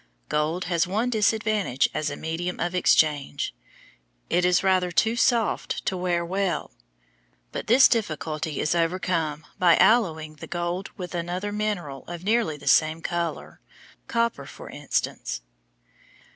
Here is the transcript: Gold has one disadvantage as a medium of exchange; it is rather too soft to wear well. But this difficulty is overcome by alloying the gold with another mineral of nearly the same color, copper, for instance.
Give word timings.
Gold 0.29 0.65
has 0.65 0.87
one 0.87 1.11
disadvantage 1.11 1.87
as 1.93 2.09
a 2.09 2.15
medium 2.15 2.59
of 2.59 2.73
exchange; 2.73 3.53
it 4.31 4.43
is 4.43 4.63
rather 4.63 4.89
too 4.91 5.15
soft 5.15 5.85
to 5.85 5.95
wear 5.95 6.25
well. 6.25 6.71
But 7.51 7.67
this 7.67 7.87
difficulty 7.87 8.59
is 8.59 8.73
overcome 8.73 9.45
by 9.59 9.75
alloying 9.77 10.37
the 10.37 10.47
gold 10.47 10.89
with 10.97 11.13
another 11.13 11.51
mineral 11.51 12.03
of 12.07 12.23
nearly 12.23 12.57
the 12.57 12.67
same 12.67 13.03
color, 13.03 13.59
copper, 14.07 14.47
for 14.47 14.71
instance. 14.71 15.41